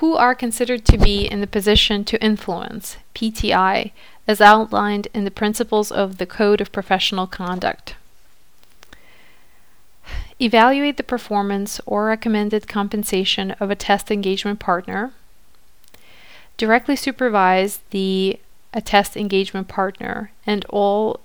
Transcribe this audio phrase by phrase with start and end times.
[0.00, 3.92] who are considered to be in the position to influence, PTI,
[4.26, 7.96] as outlined in the principles of the Code of Professional Conduct.
[10.40, 15.12] Evaluate the performance or recommended compensation of attest engagement partner.
[16.56, 18.40] Directly supervise the
[18.72, 21.20] attest engagement partner and all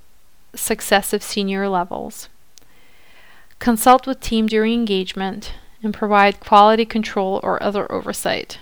[0.53, 2.27] successive senior levels.
[3.59, 8.59] Consult with team during engagement and provide quality control or other oversight.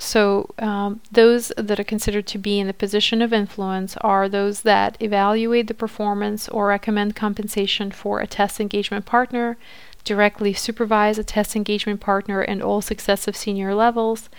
[0.00, 4.62] So, um, those that are considered to be in the position of influence are those
[4.62, 9.58] that evaluate the performance or recommend compensation for attest engagement partner,
[10.02, 14.30] directly supervise attest engagement partner and all successive senior levels,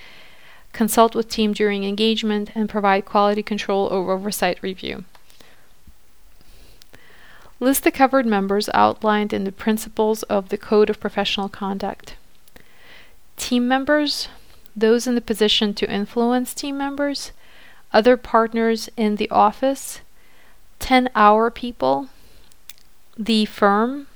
[0.73, 5.03] consult with team during engagement, and provide quality control or oversight review.
[7.59, 12.15] List the covered members outlined in the principles of the Code of Professional Conduct.
[13.37, 14.27] Team members,
[14.75, 17.31] those in the position to influence team members,
[17.93, 20.01] other partners in the office,
[20.79, 22.07] 10 hour people,
[23.17, 24.07] the firm,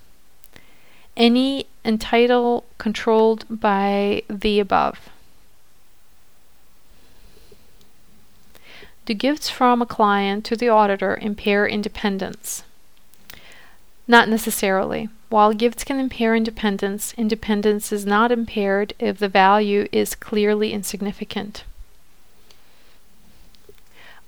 [1.17, 5.09] any entitle controlled by the above.
[9.05, 12.63] Do gifts from a client to the auditor impair independence?
[14.07, 15.09] Not necessarily.
[15.35, 21.65] While gifts can impair independence, independence is not impaired if the value is clearly insignificant.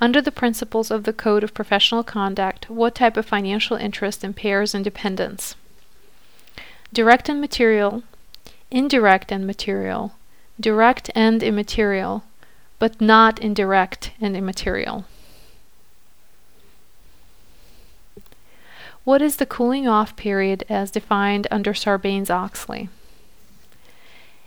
[0.02, 4.76] Under the principles of the Code of Professional Conduct, what type of financial interest impairs
[4.76, 5.56] independence?
[6.92, 8.04] Direct and material,
[8.70, 10.12] indirect and material,
[10.60, 12.26] direct and immaterial,
[12.80, 15.06] but not indirect and immaterial.
[19.08, 22.90] What is the cooling off period as defined under Sarbanes Oxley?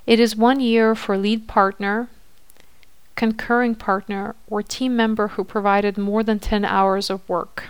[0.07, 2.09] It is one year for lead partner,
[3.17, 7.69] concurring partner, or team member who provided more than 10 hours of work.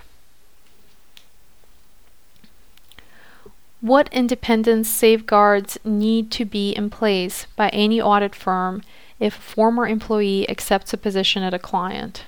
[3.81, 8.83] What independence safeguards need to be in place by any audit firm
[9.21, 12.25] if a former employee accepts a position at a client?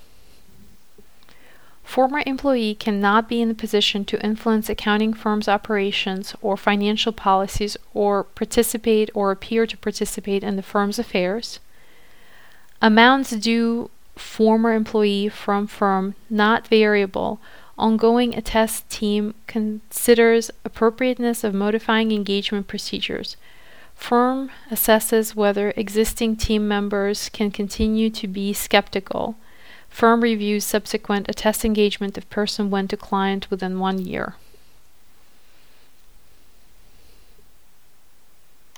[1.83, 7.77] Former employee cannot be in the position to influence accounting firm's operations or financial policies
[7.93, 11.59] or participate or appear to participate in the firm's affairs.
[12.81, 17.41] Amounts due former employee from firm not variable.
[17.79, 23.37] Ongoing attest team considers appropriateness of modifying engagement procedures.
[23.95, 29.37] Firm assesses whether existing team members can continue to be skeptical
[29.93, 34.35] Firm reviews subsequent attest engagement if person went to client within one year.